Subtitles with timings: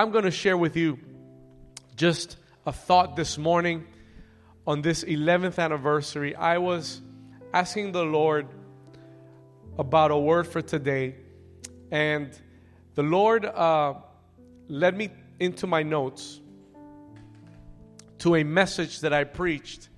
[0.00, 0.98] I'm going to share with you
[1.94, 3.86] just a thought this morning
[4.66, 6.34] on this 11th anniversary.
[6.34, 7.02] I was
[7.52, 8.46] asking the Lord
[9.78, 11.16] about a word for today,
[11.90, 12.30] and
[12.94, 13.92] the Lord uh,
[14.68, 16.40] led me into my notes
[18.20, 19.90] to a message that I preached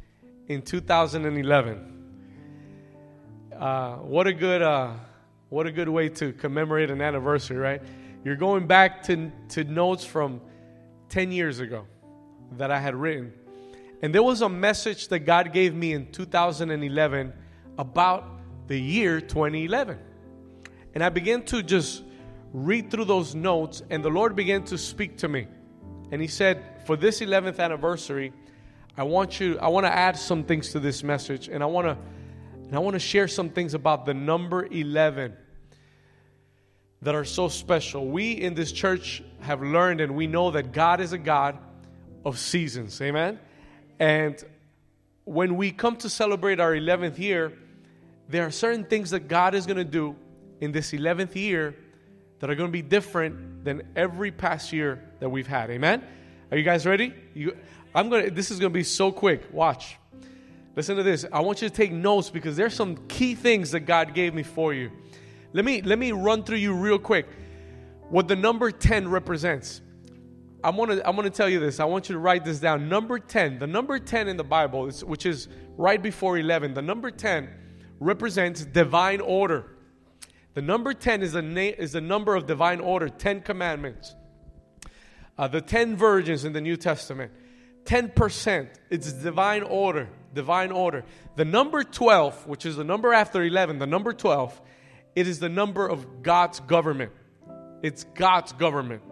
[0.48, 2.24] in 2011.
[3.56, 4.94] Uh, what a good, uh,
[5.48, 7.82] what a good way to commemorate an anniversary, right?
[8.24, 10.40] You're going back to, to notes from
[11.08, 11.86] 10 years ago
[12.56, 13.32] that I had written.
[14.00, 17.32] And there was a message that God gave me in 2011
[17.78, 18.24] about
[18.68, 19.98] the year 2011.
[20.94, 22.02] And I began to just
[22.52, 25.48] read through those notes, and the Lord began to speak to me.
[26.10, 28.32] And He said, For this 11th anniversary,
[28.96, 31.86] I want you, I want to add some things to this message, and I want
[31.86, 31.96] to,
[32.66, 35.34] and I want to share some things about the number 11
[37.02, 38.06] that are so special.
[38.06, 41.58] We in this church have learned and we know that God is a God
[42.24, 43.00] of seasons.
[43.00, 43.38] Amen.
[43.98, 44.42] And
[45.24, 47.52] when we come to celebrate our 11th year,
[48.28, 50.16] there are certain things that God is going to do
[50.60, 51.74] in this 11th year
[52.38, 55.70] that are going to be different than every past year that we've had.
[55.70, 56.04] Amen.
[56.50, 57.12] Are you guys ready?
[57.34, 57.56] You,
[57.94, 59.42] I'm going to this is going to be so quick.
[59.52, 59.96] Watch.
[60.74, 61.26] Listen to this.
[61.32, 64.42] I want you to take notes because there's some key things that God gave me
[64.42, 64.90] for you.
[65.52, 67.26] Let me let me run through you real quick
[68.08, 69.80] what the number 10 represents.
[70.64, 71.80] I'm gonna I'm gonna tell you this.
[71.80, 72.88] I want you to write this down.
[72.88, 76.74] Number 10, the number 10 in the Bible, is, which is right before 11.
[76.74, 77.48] The number 10
[78.00, 79.76] represents divine order.
[80.54, 83.08] The number 10 is the na- is the number of divine order.
[83.08, 84.14] 10 commandments.
[85.38, 87.32] Uh, the 10 virgins in the New Testament.
[87.84, 88.68] 10%.
[88.90, 90.08] It's divine order.
[90.34, 91.04] Divine order.
[91.36, 94.60] The number 12, which is the number after 11, the number 12
[95.14, 97.12] it is the number of God's government.
[97.82, 99.02] It's God's government.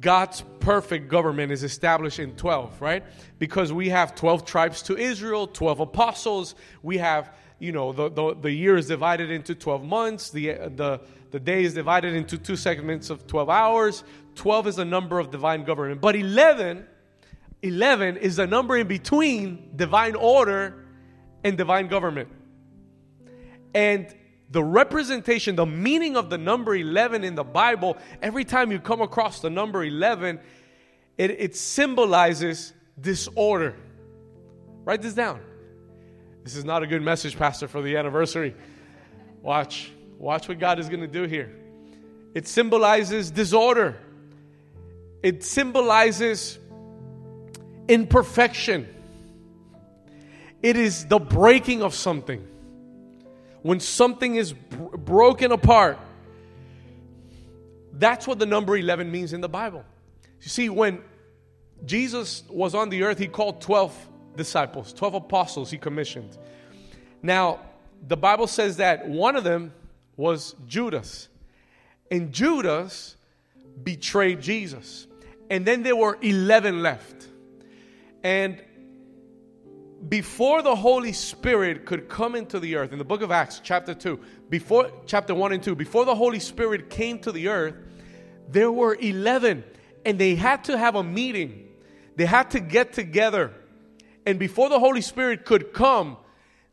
[0.00, 3.02] God's perfect government is established in 12, right?
[3.38, 6.54] Because we have 12 tribes to Israel, 12 apostles.
[6.82, 10.30] We have, you know, the, the, the year is divided into 12 months.
[10.30, 11.00] The, the,
[11.30, 14.04] the day is divided into two segments of 12 hours.
[14.34, 16.02] 12 is the number of divine government.
[16.02, 16.86] But 11,
[17.62, 20.84] 11 is the number in between divine order
[21.42, 22.28] and divine government.
[23.74, 24.14] And
[24.50, 29.00] the representation, the meaning of the number 11 in the Bible, every time you come
[29.00, 30.38] across the number 11,
[31.18, 33.74] it, it symbolizes disorder.
[34.84, 35.40] Write this down.
[36.44, 38.54] This is not a good message, Pastor, for the anniversary.
[39.42, 39.90] Watch.
[40.18, 41.52] Watch what God is going to do here.
[42.34, 43.96] It symbolizes disorder,
[45.22, 46.58] it symbolizes
[47.88, 48.92] imperfection.
[50.62, 52.46] It is the breaking of something
[53.66, 55.98] when something is br- broken apart,
[57.92, 59.84] that's what the number 11 means in the Bible.
[60.40, 61.02] You see, when
[61.84, 66.38] Jesus was on the earth, he called 12 disciples, 12 apostles he commissioned.
[67.22, 67.58] Now,
[68.06, 69.72] the Bible says that one of them
[70.16, 71.28] was Judas.
[72.08, 73.16] And Judas
[73.82, 75.08] betrayed Jesus.
[75.50, 77.26] And then there were 11 left.
[78.22, 78.62] And
[80.08, 83.94] before the Holy Spirit could come into the earth, in the book of Acts, chapter
[83.94, 87.74] 2, before chapter 1 and 2, before the Holy Spirit came to the earth,
[88.48, 89.64] there were 11,
[90.04, 91.68] and they had to have a meeting.
[92.14, 93.52] They had to get together.
[94.24, 96.16] And before the Holy Spirit could come,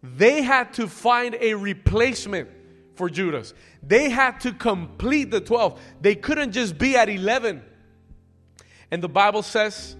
[0.01, 2.50] they had to find a replacement
[2.95, 3.53] for Judas.
[3.81, 5.79] They had to complete the 12.
[6.01, 7.63] They couldn't just be at 11.
[8.91, 9.95] And the Bible says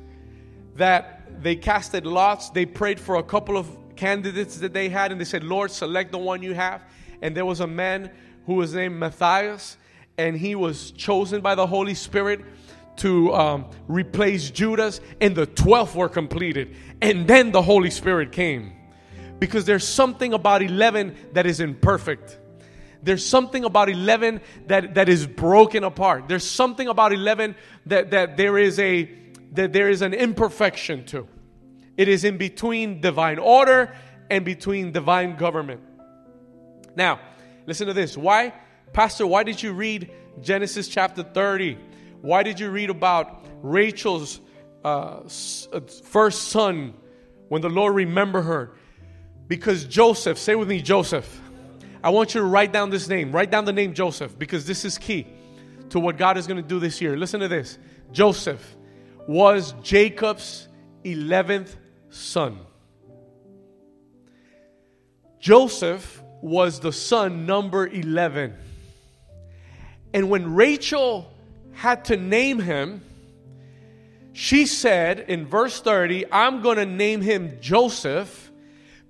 [0.76, 2.50] that they casted lots.
[2.50, 6.12] They prayed for a couple of candidates that they had, and they said, Lord, select
[6.12, 6.82] the one you have.
[7.22, 8.12] And there was a man
[8.46, 9.78] who was named Matthias,
[10.18, 12.42] and he was chosen by the Holy Spirit
[12.98, 16.76] to um, replace Judas, and the 12 were completed.
[17.02, 18.74] And then the Holy Spirit came.
[19.40, 22.38] Because there's something about 11 that is imperfect.
[23.02, 26.30] There's something about 11 that, that is broken apart.
[26.30, 27.56] There's something about 11
[27.88, 29.10] that, that there is a
[29.54, 31.28] that there is an imperfection to.
[31.96, 33.96] It is in between divine order
[34.30, 35.82] and between divine government.
[36.96, 37.20] Now,
[37.66, 38.18] listen to this.
[38.18, 38.54] Why,
[38.94, 40.12] Pastor, why did you read
[40.42, 41.78] Genesis chapter 30?
[42.22, 44.40] Why did you read about Rachel's
[44.84, 45.22] uh,
[45.72, 46.94] uh first son
[47.50, 48.72] when the Lord remembered her?
[49.48, 51.42] Because Joseph, say with me, Joseph.
[52.04, 53.32] I want you to write down this name.
[53.32, 55.26] Write down the name Joseph because this is key
[55.90, 57.16] to what God is going to do this year.
[57.16, 57.78] Listen to this.
[58.12, 58.76] Joseph
[59.28, 60.68] was Jacob's
[61.04, 61.76] 11th
[62.10, 62.60] son.
[65.40, 68.54] Joseph was the son number 11.
[70.14, 71.34] And when Rachel
[71.74, 73.02] had to name him,
[74.34, 78.52] she said in verse 30, I'm going to name him Joseph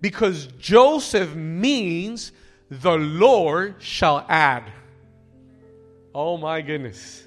[0.01, 2.31] because Joseph means
[2.69, 4.63] the Lord shall add.
[6.13, 7.23] Oh my goodness.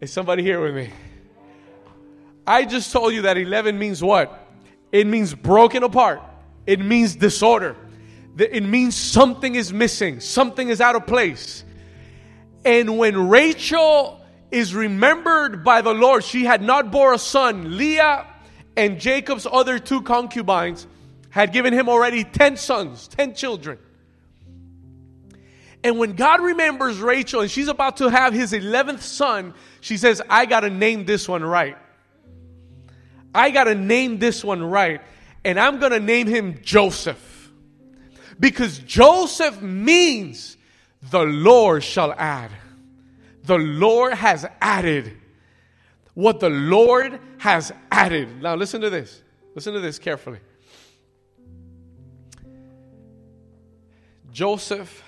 [0.00, 0.90] Is somebody here with me?
[2.46, 4.46] I just told you that 11 means what?
[4.92, 6.22] It means broken apart,
[6.66, 7.76] it means disorder,
[8.38, 11.64] it means something is missing, something is out of place.
[12.64, 14.20] And when Rachel
[14.50, 17.76] is remembered by the Lord, she had not bore a son.
[17.76, 18.26] Leah
[18.76, 20.86] and Jacob's other two concubines
[21.30, 23.78] had given him already 10 sons, 10 children.
[25.84, 30.20] And when God remembers Rachel and she's about to have his 11th son, she says,
[30.28, 31.76] I got to name this one right.
[33.36, 35.00] I got to name this one right.
[35.44, 37.52] And I'm going to name him Joseph.
[38.40, 40.56] Because Joseph means
[41.10, 42.50] the Lord shall add.
[43.44, 45.16] The Lord has added.
[46.14, 48.42] What the Lord has added.
[48.42, 49.22] Now, listen to this.
[49.54, 50.40] Listen to this carefully.
[54.32, 55.02] Joseph,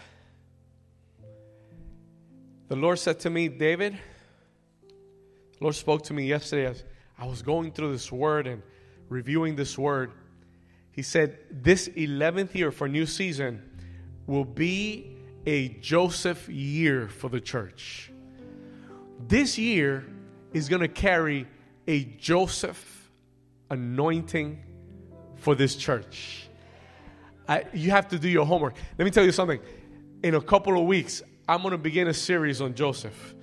[2.68, 3.98] the Lord said to me, David,
[4.88, 6.84] the Lord spoke to me yesterday as
[7.18, 8.62] I was going through this word and
[9.08, 10.12] reviewing this word.
[10.92, 13.62] He said, This 11th year for new season
[14.26, 15.16] will be
[15.46, 18.12] a Joseph year for the church.
[19.26, 20.04] This year
[20.52, 21.46] is going to carry
[21.88, 23.10] a Joseph
[23.70, 24.62] anointing
[25.36, 26.48] for this church.
[27.48, 28.76] I, you have to do your homework.
[28.98, 29.60] Let me tell you something.
[30.22, 33.34] In a couple of weeks, I'm going to begin a series on Joseph.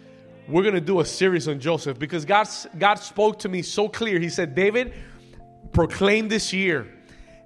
[0.47, 2.47] We're going to do a series on Joseph because God,
[2.77, 4.19] God spoke to me so clear.
[4.19, 4.93] He said, David,
[5.71, 6.87] proclaim this year,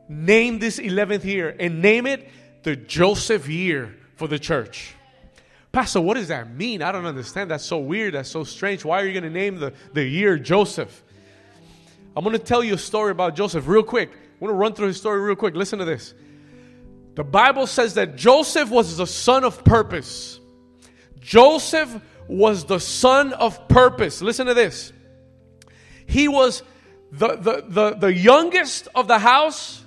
[0.09, 2.29] name this 11th year, and name it
[2.63, 4.95] the Joseph year for the church.
[5.71, 6.81] Pastor, what does that mean?
[6.81, 7.51] I don't understand.
[7.51, 8.15] That's so weird.
[8.15, 8.83] That's so strange.
[8.83, 11.03] Why are you going to name the, the year Joseph?
[12.17, 14.11] I'm going to tell you a story about Joseph real quick.
[14.11, 15.55] I'm going to run through his story real quick.
[15.55, 16.13] Listen to this.
[17.15, 20.39] The Bible says that Joseph was the son of purpose.
[21.19, 24.21] Joseph was the son of purpose.
[24.21, 24.93] Listen to this.
[26.05, 26.61] He was
[27.11, 29.83] the, the, the, the youngest of the house.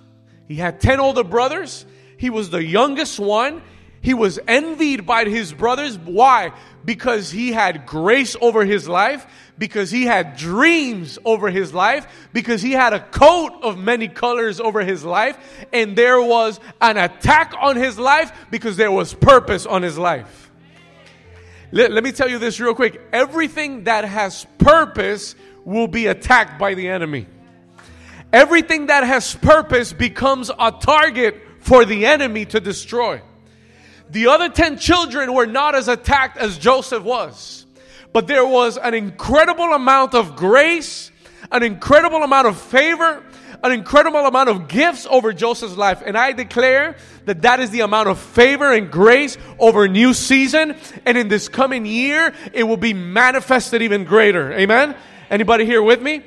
[0.49, 1.87] He had 10 older brothers.
[2.19, 3.63] He was the youngest one.
[4.01, 5.97] He was envied by his brothers.
[5.97, 6.53] Why?
[6.85, 9.25] Because he had grace over his life,
[9.57, 14.59] because he had dreams over his life, because he had a coat of many colors
[14.59, 15.39] over his life,
[15.73, 20.42] and there was an attack on his life because there was purpose on his life.
[21.73, 25.35] Let, let me tell you this real quick everything that has purpose
[25.65, 27.27] will be attacked by the enemy.
[28.33, 33.23] Everything that has purpose becomes a target for the enemy to destroy.
[34.11, 37.65] The other 10 children were not as attacked as Joseph was,
[38.13, 41.11] but there was an incredible amount of grace,
[41.51, 43.25] an incredible amount of favor,
[43.63, 46.03] an incredible amount of gifts over Joseph's life.
[46.05, 50.77] And I declare that that is the amount of favor and grace over new season.
[51.07, 54.53] And in this coming year, it will be manifested even greater.
[54.53, 54.97] Amen?
[55.31, 56.25] Anybody here with me?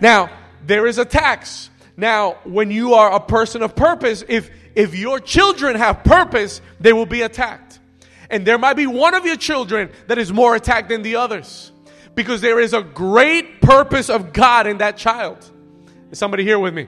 [0.00, 0.30] Now,
[0.66, 1.70] there is a tax.
[1.96, 6.92] Now, when you are a person of purpose, if if your children have purpose, they
[6.92, 7.78] will be attacked.
[8.30, 11.72] And there might be one of your children that is more attacked than the others
[12.14, 15.50] because there is a great purpose of God in that child.
[16.10, 16.86] Is somebody here with me?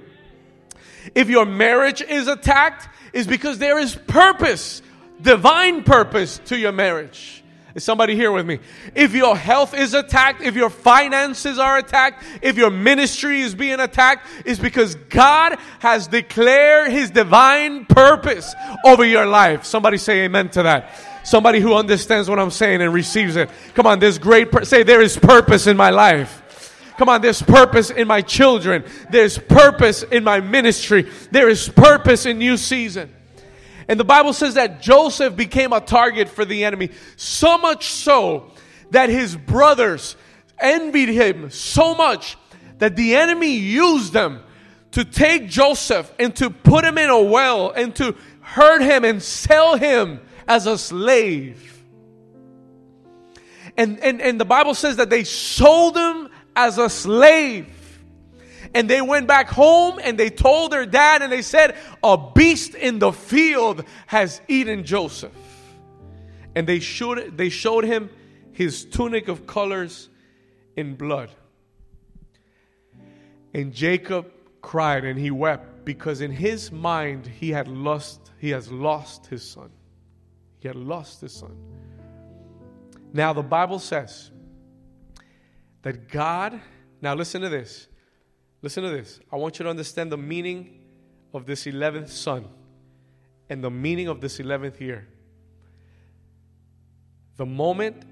[1.15, 4.83] If your marriage is attacked, is because there is purpose,
[5.21, 7.43] divine purpose to your marriage.
[7.75, 8.59] Is somebody here with me?
[8.95, 13.81] If your health is attacked, if your finances are attacked, if your ministry is being
[13.81, 19.65] attacked, it's because God has declared his divine purpose over your life.
[19.65, 20.91] Somebody say amen to that.
[21.25, 23.49] Somebody who understands what I'm saying and receives it.
[23.75, 26.42] Come on, there's great, pur- say there is purpose in my life.
[27.03, 28.85] Come on, there's purpose in my children.
[29.11, 31.11] There's purpose in my ministry.
[31.33, 33.13] There is purpose in new season.
[33.89, 38.53] And the Bible says that Joseph became a target for the enemy, so much so
[38.93, 40.15] that his brothers
[40.61, 42.39] envied him so much
[42.79, 44.41] that the enemy used them
[44.93, 49.21] to take Joseph and to put him in a well and to hurt him and
[49.21, 51.83] sell him as a slave.
[53.77, 57.69] And, and, and the Bible says that they sold him as a slave.
[58.75, 62.75] And they went back home and they told their dad and they said, A beast
[62.75, 65.33] in the field has eaten Joseph.
[66.55, 68.11] And they showed, they showed him
[68.53, 70.09] his tunic of colors
[70.77, 71.31] in blood.
[73.55, 74.31] And Jacob
[74.63, 79.49] cried and he wept because in his mind he had lost he has lost his
[79.49, 79.71] son.
[80.59, 81.57] He had lost his son.
[83.13, 84.31] Now, the Bible says
[85.83, 86.61] that God,
[87.01, 87.89] now listen to this.
[88.63, 89.21] Listen to this.
[89.31, 90.81] I want you to understand the meaning
[91.35, 92.47] of this 11th son
[93.49, 95.09] and the meaning of this 11th year.
[97.37, 98.05] The moment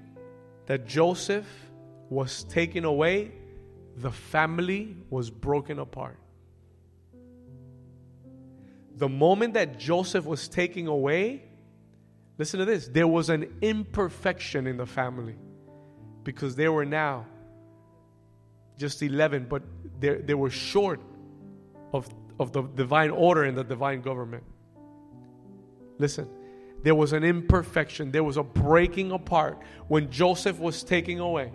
[0.65, 1.47] that Joseph
[2.09, 3.31] was taken away,
[3.95, 6.17] the family was broken apart.
[8.97, 11.43] The moment that Joseph was taken away,
[12.37, 15.35] listen to this, there was an imperfection in the family
[16.23, 17.25] because they were now
[18.77, 19.63] just 11, but
[19.99, 20.99] they, they were short
[21.93, 22.09] of,
[22.39, 24.43] of the divine order and the divine government.
[25.97, 26.27] Listen,
[26.83, 31.51] there was an imperfection, there was a breaking apart when Joseph was taken away.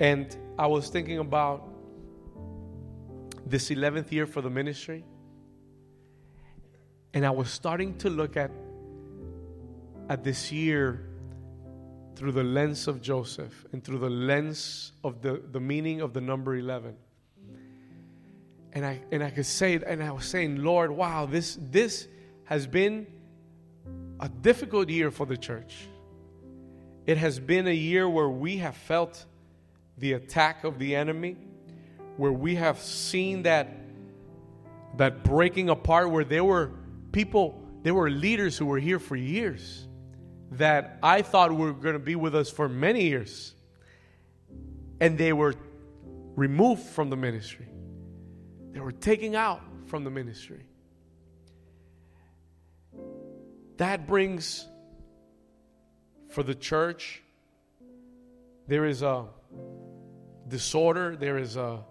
[0.00, 1.68] And I was thinking about
[3.46, 5.04] this 11th year for the ministry.
[7.14, 8.50] And I was starting to look at,
[10.08, 11.06] at this year
[12.16, 16.20] through the lens of Joseph and through the lens of the, the meaning of the
[16.20, 16.96] number 11.
[18.72, 22.08] And I, and I could say it, and I was saying, Lord, wow, this, this
[22.44, 23.06] has been
[24.18, 25.86] a difficult year for the church.
[27.06, 29.24] It has been a year where we have felt
[29.98, 31.36] the attack of the enemy,
[32.16, 33.68] where we have seen that,
[34.96, 36.72] that breaking apart, where there were
[37.14, 39.86] people, there were leaders who were here for years
[40.50, 43.54] that I thought were going to be with us for many years.
[45.00, 45.54] And they were
[46.34, 47.68] removed from the ministry,
[48.72, 50.66] they were taken out from the ministry.
[53.76, 54.66] That brings
[56.30, 57.22] for the church,
[58.66, 59.26] there is a
[60.48, 61.84] disorder, there is a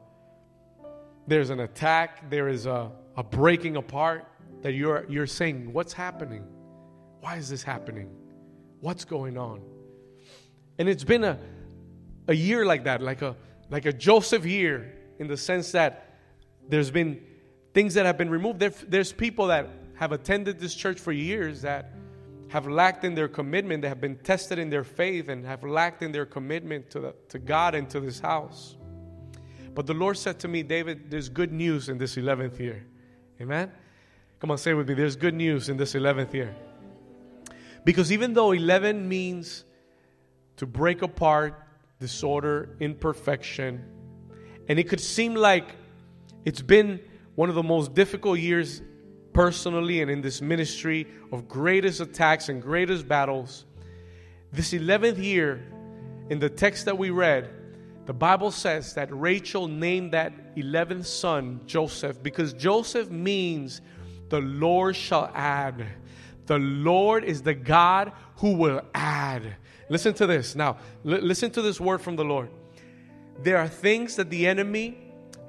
[1.25, 4.25] there's an attack, there is a, a breaking apart
[4.63, 6.45] that you're you're saying, what's happening?
[7.19, 8.09] Why is this happening?
[8.79, 9.61] What's going on?
[10.79, 11.37] And it's been a,
[12.27, 13.35] a year like that, like a
[13.69, 16.17] like a Joseph year, in the sense that
[16.67, 17.21] there's been
[17.73, 18.59] things that have been removed.
[18.59, 21.93] There, there's people that have attended this church for years that
[22.49, 26.03] have lacked in their commitment, that have been tested in their faith, and have lacked
[26.03, 28.75] in their commitment to, the, to God and to this house.
[29.73, 32.85] But the Lord said to me, David, there's good news in this 11th year.
[33.41, 33.71] Amen?
[34.43, 36.53] Come on, say with me, there's good news in this 11th year.
[37.85, 39.63] Because even though 11 means
[40.57, 41.63] to break apart,
[42.01, 43.85] disorder, imperfection,
[44.67, 45.77] and it could seem like
[46.43, 46.99] it's been
[47.35, 48.81] one of the most difficult years
[49.31, 53.63] personally and in this ministry of greatest attacks and greatest battles.
[54.51, 55.65] This 11th year,
[56.29, 57.49] in the text that we read,
[58.05, 63.79] the Bible says that Rachel named that 11th son Joseph because Joseph means
[64.33, 65.85] the Lord shall add.
[66.47, 69.57] The Lord is the God who will add.
[69.89, 70.55] Listen to this.
[70.55, 72.49] Now, l- listen to this word from the Lord.
[73.43, 74.97] There are things that the enemy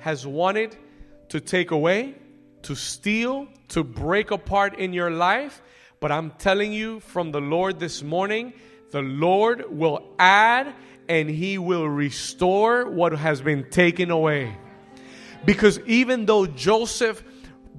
[0.01, 0.77] has wanted
[1.31, 2.17] to take away,
[2.65, 5.63] to steal, to break apart in your life.
[5.99, 8.53] But I'm telling you from the Lord this morning,
[8.91, 10.75] the Lord will add
[11.09, 14.55] and he will restore what has been taken away.
[15.47, 17.25] Because even though Joseph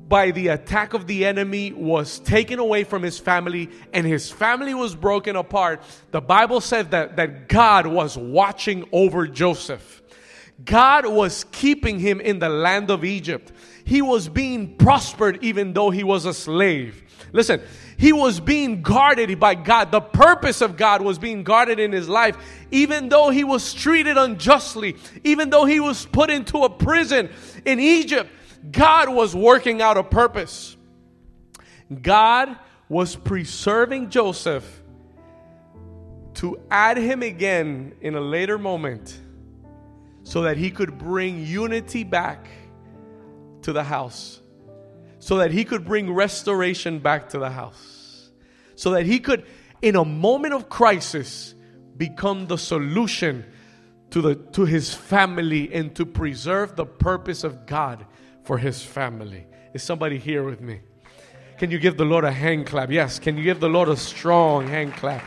[0.07, 4.73] by the attack of the enemy was taken away from his family and his family
[4.73, 5.81] was broken apart,
[6.11, 10.03] the Bible said that, that God was watching over Joseph.
[10.63, 13.51] God was keeping him in the land of Egypt.
[13.83, 17.03] He was being prospered even though he was a slave.
[17.33, 17.61] Listen,
[17.97, 19.91] he was being guarded by God.
[19.91, 22.37] The purpose of God was being guarded in his life,
[22.71, 27.29] even though he was treated unjustly, even though he was put into a prison
[27.65, 28.29] in Egypt.
[28.71, 30.75] God was working out a purpose.
[32.01, 32.57] God
[32.89, 34.83] was preserving Joseph
[36.35, 39.19] to add him again in a later moment
[40.23, 42.47] so that he could bring unity back
[43.61, 44.41] to the house,
[45.19, 48.29] so that he could bring restoration back to the house,
[48.75, 49.45] so that he could,
[49.81, 51.53] in a moment of crisis,
[51.95, 53.45] become the solution
[54.09, 58.05] to, the, to his family and to preserve the purpose of God
[58.45, 59.45] for his family.
[59.73, 60.79] Is somebody here with me?
[61.57, 62.91] Can you give the Lord a hand clap?
[62.91, 63.19] Yes.
[63.19, 65.23] Can you give the Lord a strong hand clap?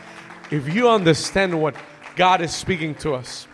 [0.50, 1.74] If you understand what
[2.16, 3.46] God is speaking to us,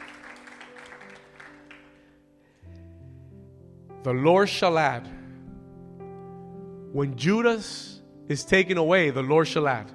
[4.03, 5.09] the Lord shall add.
[6.93, 9.91] When Judas is taken away, the Lord shall add.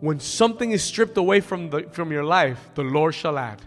[0.00, 3.62] When something is stripped away from, the, from your life, the Lord shall add.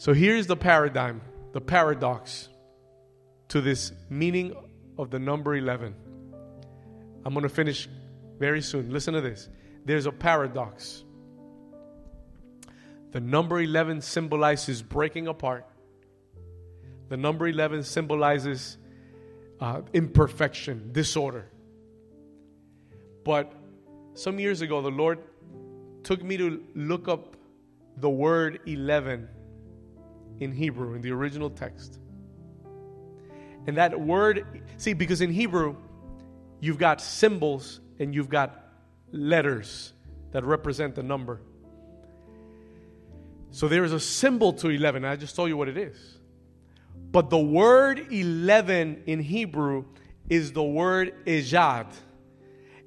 [0.00, 1.20] So here's the paradigm,
[1.52, 2.48] the paradox
[3.48, 4.54] to this meaning
[4.96, 5.94] of the number 11.
[7.22, 7.86] I'm going to finish
[8.38, 8.90] very soon.
[8.90, 9.50] Listen to this.
[9.84, 11.04] There's a paradox.
[13.12, 15.66] The number 11 symbolizes breaking apart.
[17.10, 18.78] The number 11 symbolizes
[19.60, 21.44] uh, imperfection, disorder.
[23.22, 23.52] But
[24.14, 25.18] some years ago, the Lord
[26.04, 27.36] took me to look up
[27.98, 29.28] the word 11
[30.40, 31.98] in Hebrew, in the original text.
[33.66, 35.76] And that word, see, because in Hebrew,
[36.60, 38.64] you've got symbols and you've got
[39.12, 39.92] letters
[40.32, 41.40] that represent the number.
[43.50, 45.04] So there is a symbol to 11.
[45.04, 46.18] I just told you what it is.
[47.12, 49.84] But the word 11 in Hebrew
[50.28, 51.86] is the word ejad.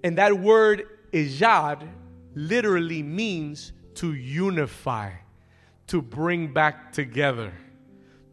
[0.04, 1.88] And that word ejad
[2.34, 5.12] literally means to unify,
[5.88, 7.54] to bring back together,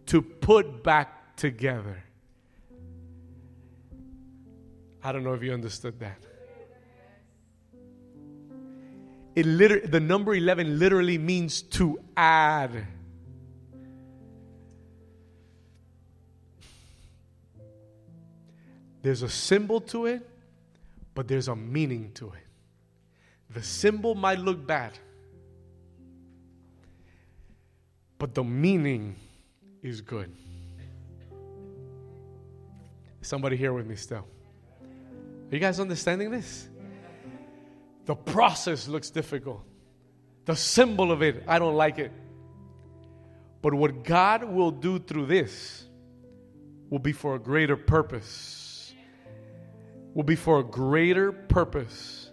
[0.07, 2.03] to put back together.
[5.03, 6.19] I don't know if you understood that.
[9.35, 12.87] It liter- the number 11 literally means to add.
[19.03, 20.29] There's a symbol to it,
[21.15, 22.47] but there's a meaning to it.
[23.49, 24.99] The symbol might look bad,
[28.21, 29.17] but the meaning
[29.83, 30.31] is good.
[33.23, 34.27] Somebody here with me still?
[34.83, 36.69] Are you guys understanding this?
[38.05, 39.63] The process looks difficult.
[40.45, 42.13] The symbol of it, I don't like it.
[43.63, 45.87] But what God will do through this
[46.91, 48.93] will be for a greater purpose.
[50.13, 52.31] Will be for a greater purpose.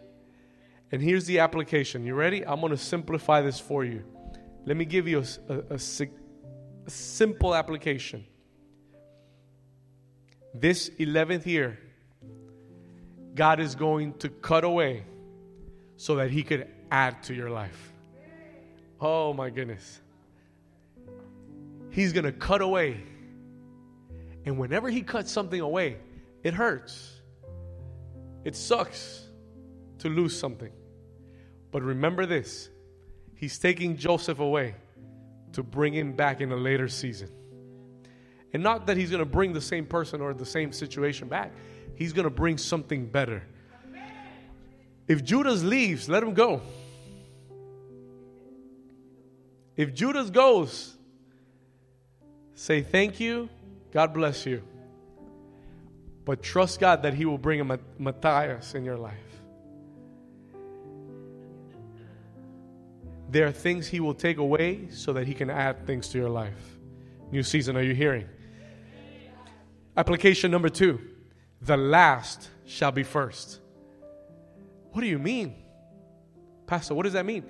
[0.91, 2.05] And here's the application.
[2.05, 2.45] You ready?
[2.45, 4.03] I'm going to simplify this for you.
[4.67, 6.07] Let me give you a, a, a,
[6.85, 8.25] a simple application.
[10.53, 11.79] This 11th year,
[13.33, 15.05] God is going to cut away
[15.95, 17.93] so that He could add to your life.
[18.99, 20.01] Oh my goodness.
[21.89, 23.01] He's going to cut away.
[24.45, 25.95] And whenever He cuts something away,
[26.43, 27.21] it hurts.
[28.43, 29.23] It sucks
[29.99, 30.73] to lose something.
[31.71, 32.69] But remember this
[33.37, 34.75] He's taking Joseph away
[35.53, 37.29] to bring him back in a later season.
[38.51, 41.53] And not that He's going to bring the same person or the same situation back,
[41.95, 43.43] He's going to bring something better.
[45.07, 46.61] If Judas leaves, let him go.
[49.75, 50.95] If Judas goes,
[52.55, 53.47] say thank you,
[53.91, 54.63] God bless you.
[56.25, 59.26] But trust God that He will bring a Matthias in your life.
[63.29, 66.29] There are things He will take away so that He can add things to your
[66.29, 66.77] life.
[67.31, 68.27] New season, are you hearing?
[69.95, 70.99] Application number two
[71.61, 73.59] the last shall be first.
[74.91, 75.55] What do you mean?
[76.67, 77.43] Pastor, what does that mean?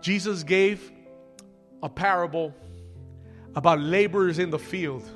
[0.00, 0.92] Jesus gave
[1.82, 2.54] a parable
[3.54, 5.08] about laborers in the field.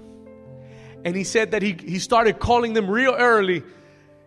[1.04, 3.62] And he said that he, he started calling them real early.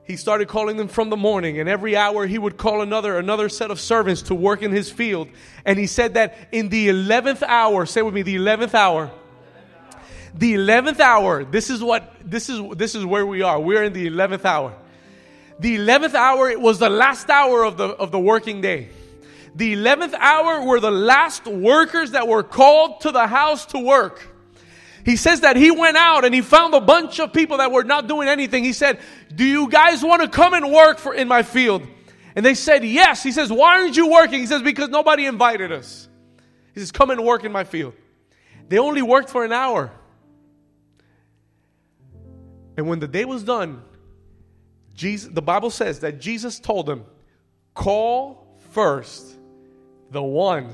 [0.06, 3.50] He started calling them from the morning, and every hour he would call another another
[3.50, 5.28] set of servants to work in his field.
[5.66, 9.12] And he said that in the eleventh hour, say with me, the eleventh hour.
[10.36, 11.44] The eleventh hour.
[11.44, 12.62] This is what this is.
[12.76, 13.60] This is where we are.
[13.60, 14.76] We're in the eleventh hour.
[15.60, 18.90] The 11th hour it was the last hour of the, of the working day.
[19.56, 24.35] The 11th hour were the last workers that were called to the house to work.
[25.06, 27.84] He says that he went out and he found a bunch of people that were
[27.84, 28.64] not doing anything.
[28.64, 29.00] He said,
[29.34, 31.86] Do you guys want to come and work for in my field?
[32.36, 33.22] And they said, Yes.
[33.22, 34.40] He says, Why aren't you working?
[34.40, 36.10] He says, Because nobody invited us.
[36.74, 37.94] He says, Come and work in my field.
[38.68, 39.92] They only worked for an hour.
[42.76, 43.84] And when the day was done,
[44.96, 47.06] Jesus, the Bible says that Jesus told them,
[47.74, 49.38] call first
[50.10, 50.74] the ones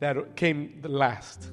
[0.00, 1.50] that came the last.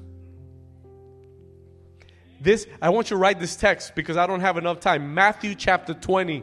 [2.42, 5.14] This, I want you to write this text because I don't have enough time.
[5.14, 6.42] Matthew chapter 20.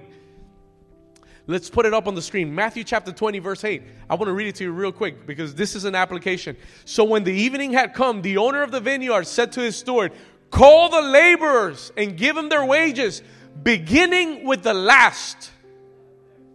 [1.46, 2.56] Let's put it up on the screen.
[2.56, 3.84] Matthew chapter 20, verse 8.
[4.10, 6.56] I want to read it to you real quick because this is an application.
[6.86, 10.14] So when the evening had come, the owner of the vineyard said to his steward,
[10.52, 13.22] Call the laborers and give them their wages
[13.62, 15.52] beginning with the last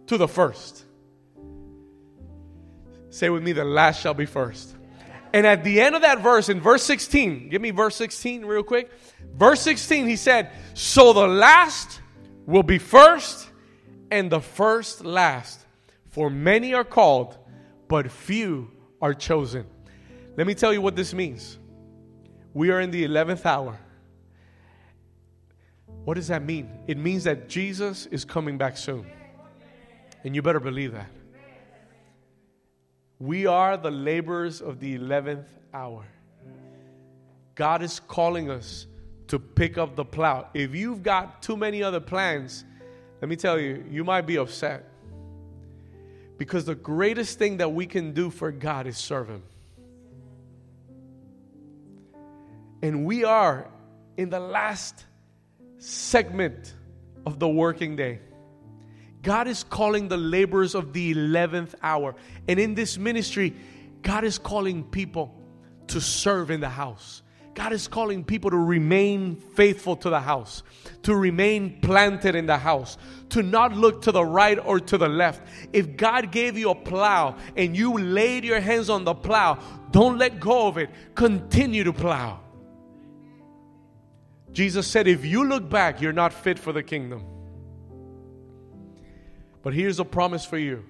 [0.07, 0.83] to the first.
[3.11, 4.75] Say with me, the last shall be first.
[5.33, 8.63] And at the end of that verse, in verse 16, give me verse 16 real
[8.63, 8.89] quick.
[9.35, 11.99] Verse 16, he said, So the last
[12.45, 13.49] will be first,
[14.09, 15.59] and the first last.
[16.11, 17.37] For many are called,
[17.89, 18.71] but few
[19.01, 19.65] are chosen.
[20.37, 21.59] Let me tell you what this means.
[22.53, 23.77] We are in the 11th hour.
[26.05, 26.69] What does that mean?
[26.87, 29.05] It means that Jesus is coming back soon.
[30.23, 31.09] And you better believe that.
[33.19, 36.05] We are the laborers of the 11th hour.
[37.55, 38.87] God is calling us
[39.27, 40.47] to pick up the plow.
[40.53, 42.63] If you've got too many other plans,
[43.21, 44.85] let me tell you, you might be upset.
[46.37, 49.43] Because the greatest thing that we can do for God is serve Him.
[52.81, 53.69] And we are
[54.17, 55.05] in the last
[55.77, 56.73] segment
[57.25, 58.19] of the working day.
[59.21, 62.15] God is calling the laborers of the 11th hour.
[62.47, 63.55] And in this ministry,
[64.03, 65.33] God is calling people
[65.87, 67.23] to serve in the house.
[67.55, 70.61] God is calling people to remain faithful to the house,
[71.03, 72.97] to remain planted in the house,
[73.29, 75.41] to not look to the right or to the left.
[75.71, 79.57] If God gave you a plow and you laid your hands on the plow,
[79.91, 80.89] don't let go of it.
[81.15, 82.41] Continue to plow.
[84.51, 87.23] Jesus said, If you look back, you're not fit for the kingdom.
[89.63, 90.83] But here's a promise for you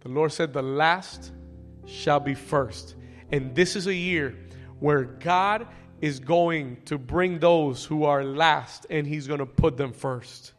[0.00, 1.32] the Lord said, The last
[1.84, 2.94] shall be first.
[3.30, 4.34] And this is a year
[4.80, 5.66] where God
[6.00, 10.52] is going to bring those who are last and he's going to put them first.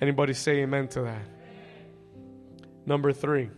[0.00, 1.22] Anybody say amen to that?
[2.86, 3.50] Number 3.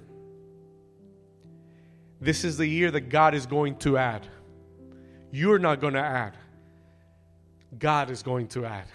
[2.21, 4.27] This is the year that God is going to add.
[5.31, 6.37] You're not going to add.
[7.79, 8.87] God is going to add.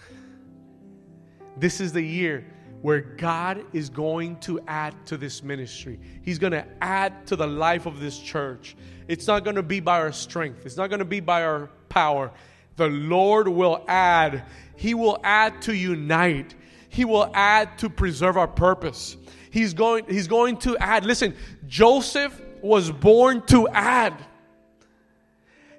[1.57, 2.45] This is the year
[2.81, 5.99] where God is going to add to this ministry.
[6.21, 8.75] He's going to add to the life of this church.
[9.07, 11.69] It's not going to be by our strength, it's not going to be by our
[11.95, 12.29] power.
[12.75, 14.43] The Lord will add.
[14.75, 16.53] He will add to unite.
[16.89, 19.15] He will add to preserve our purpose.
[19.49, 21.05] He's going, he's going to add.
[21.05, 21.33] Listen,
[21.67, 24.13] Joseph was born to add.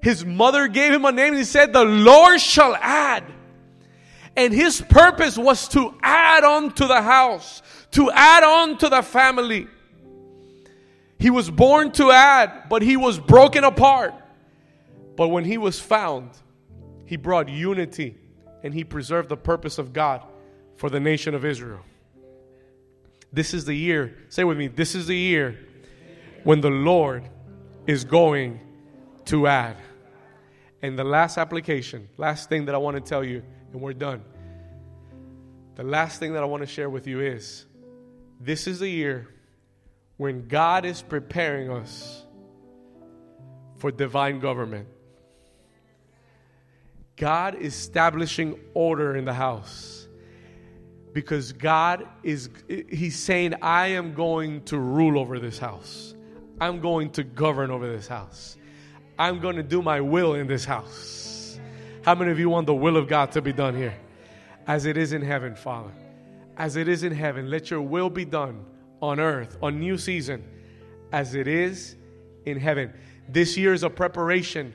[0.03, 3.25] His mother gave him a name and he said, The Lord shall add.
[4.37, 9.03] And his purpose was to add on to the house, to add on to the
[9.03, 9.67] family.
[11.19, 14.15] He was born to add, but he was broken apart.
[15.17, 16.31] But when he was found,
[17.07, 18.19] he brought unity
[18.63, 20.23] and he preserved the purpose of God
[20.77, 21.81] for the nation of Israel.
[23.33, 25.59] This is the year, say with me, this is the year
[26.45, 27.29] when the Lord
[27.87, 28.61] is going
[29.27, 29.77] to add.
[30.83, 34.23] And the last application, last thing that I want to tell you, and we're done.
[35.75, 37.67] The last thing that I want to share with you is
[38.41, 39.29] this is the year
[40.17, 42.25] when God is preparing us
[43.77, 44.89] for divine government.
[47.17, 50.09] God is establishing order in the house.
[51.13, 56.15] Because God is, He's saying, I am going to rule over this house.
[56.61, 58.57] I'm going to govern over this house.
[59.19, 61.59] I'm going to do my will in this house.
[62.05, 63.95] How many of you want the will of God to be done here?
[64.67, 65.93] As it is in heaven, Father.
[66.59, 68.65] As it is in heaven, let your will be done
[69.01, 70.45] on earth, on new season,
[71.13, 71.97] as it is
[72.45, 72.93] in heaven.
[73.29, 74.75] This year is a preparation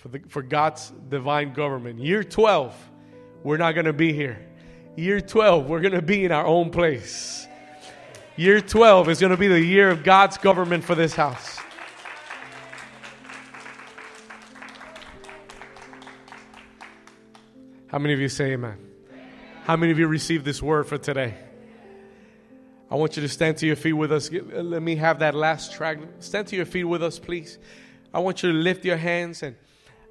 [0.00, 1.98] for, the, for God's divine government.
[2.00, 2.74] Year 12,
[3.42, 4.46] we're not going to be here.
[4.96, 7.46] Year 12, we're going to be in our own place.
[8.36, 11.58] Year 12 is going to be the year of God's government for this house.
[17.88, 18.78] How many of you say amen?
[19.64, 21.34] How many of you received this word for today?
[22.90, 24.30] I want you to stand to your feet with us.
[24.32, 25.98] Let me have that last track.
[26.20, 27.58] Stand to your feet with us, please.
[28.14, 29.56] I want you to lift your hands and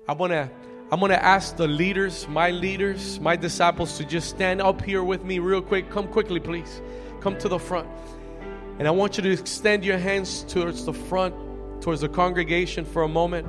[0.10, 0.50] I want to
[0.92, 5.04] I'm going to ask the leaders, my leaders, my disciples to just stand up here
[5.04, 5.92] with me real quick.
[5.92, 6.82] Come quickly, please.
[7.22, 7.88] Come to the front.
[8.80, 11.36] And I want you to extend your hands towards the front,
[11.84, 13.48] towards the congregation for a moment.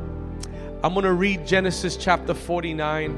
[0.85, 3.11] I'm going to read Genesis chapter 49.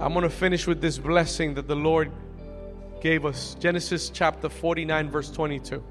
[0.00, 2.10] I'm going to finish with this blessing that the Lord
[3.02, 3.54] gave us.
[3.60, 5.84] Genesis chapter 49, verse 22.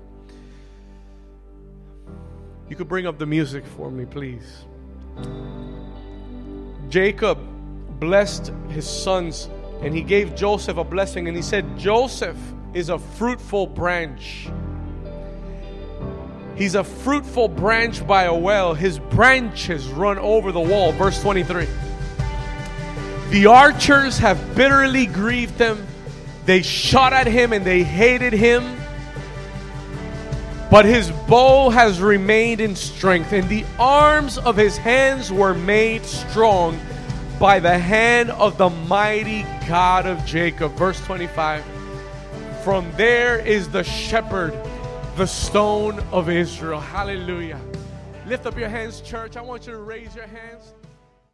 [2.70, 4.66] You could bring up the music for me, please.
[6.94, 7.40] Jacob
[8.00, 9.50] blessed his sons
[9.82, 12.38] and he gave Joseph a blessing and he said, Joseph
[12.76, 14.48] is a fruitful branch.
[16.56, 18.76] He's a fruitful branch by a well.
[18.76, 20.92] His branches run over the wall.
[20.92, 21.68] Verse 23.
[23.32, 25.88] The archers have bitterly grieved him.
[26.46, 28.83] They shot at him and they hated him.
[30.74, 36.04] But his bow has remained in strength, and the arms of his hands were made
[36.04, 36.80] strong
[37.40, 40.72] by the hand of the mighty God of Jacob.
[40.72, 41.64] Verse 25.
[42.64, 44.58] From there is the shepherd,
[45.16, 46.80] the stone of Israel.
[46.80, 47.62] Hallelujah.
[48.26, 49.38] Lift up your hands, church.
[49.38, 50.74] I want you to raise your hands.